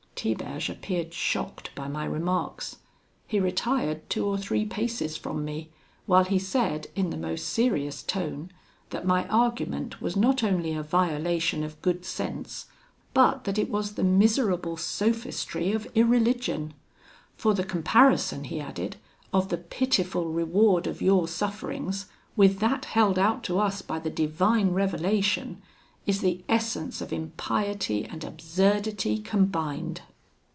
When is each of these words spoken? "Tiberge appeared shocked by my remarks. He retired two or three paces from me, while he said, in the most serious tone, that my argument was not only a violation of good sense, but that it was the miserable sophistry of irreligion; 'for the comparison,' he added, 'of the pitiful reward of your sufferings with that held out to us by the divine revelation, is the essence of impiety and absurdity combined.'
"Tiberge 0.13 0.69
appeared 0.69 1.15
shocked 1.15 1.73
by 1.73 1.87
my 1.87 2.05
remarks. 2.05 2.75
He 3.25 3.39
retired 3.39 4.07
two 4.07 4.23
or 4.23 4.37
three 4.37 4.65
paces 4.65 5.17
from 5.17 5.43
me, 5.43 5.71
while 6.05 6.25
he 6.25 6.37
said, 6.37 6.85
in 6.95 7.09
the 7.09 7.17
most 7.17 7.49
serious 7.49 8.03
tone, 8.03 8.51
that 8.91 9.03
my 9.07 9.27
argument 9.29 9.99
was 9.99 10.15
not 10.15 10.43
only 10.43 10.75
a 10.75 10.83
violation 10.83 11.63
of 11.63 11.81
good 11.81 12.05
sense, 12.05 12.67
but 13.15 13.45
that 13.45 13.57
it 13.57 13.71
was 13.71 13.93
the 13.95 14.03
miserable 14.03 14.77
sophistry 14.77 15.71
of 15.71 15.87
irreligion; 15.95 16.75
'for 17.35 17.55
the 17.55 17.63
comparison,' 17.63 18.43
he 18.43 18.59
added, 18.61 18.97
'of 19.33 19.49
the 19.49 19.57
pitiful 19.57 20.25
reward 20.31 20.85
of 20.85 21.01
your 21.01 21.27
sufferings 21.27 22.05
with 22.35 22.59
that 22.59 22.85
held 22.85 23.17
out 23.17 23.43
to 23.45 23.57
us 23.57 23.81
by 23.81 23.97
the 23.97 24.11
divine 24.11 24.69
revelation, 24.69 25.59
is 26.05 26.21
the 26.21 26.43
essence 26.47 27.01
of 27.01 27.11
impiety 27.11 28.05
and 28.05 28.23
absurdity 28.23 29.17
combined.' 29.17 29.99